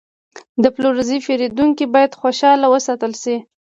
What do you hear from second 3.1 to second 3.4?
شي.